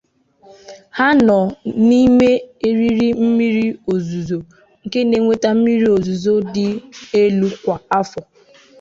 [0.97, 1.37] Ha nọ
[1.87, 2.29] n'ime
[2.67, 4.37] eriri mmiri ozuzo
[4.85, 6.67] nke na-enweta mmiri ozuzo dị
[7.21, 8.21] elu kwa afọ.